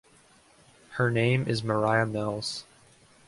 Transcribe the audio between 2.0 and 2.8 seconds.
Mills.